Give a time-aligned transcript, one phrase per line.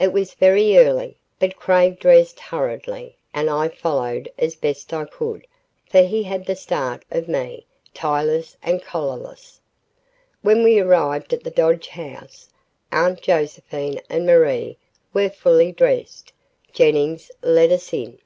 [0.00, 5.46] It was very early, but Craig dressed hurriedly and I followed as best I could,
[5.88, 9.60] for he had the start of me, tieless and collarless.
[10.42, 12.50] When we arrived at the Dodge house,
[12.90, 14.76] Aunt Josephine and Marie
[15.14, 16.32] were fully dressed.
[16.72, 18.18] Jennings let us in.